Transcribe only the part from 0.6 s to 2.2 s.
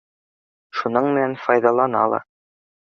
Шуның менән файҙалана